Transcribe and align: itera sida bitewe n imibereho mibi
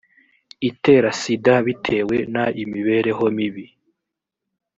itera 0.69 1.09
sida 1.19 1.55
bitewe 1.65 2.15
n 2.33 2.35
imibereho 2.63 3.25
mibi 3.37 3.65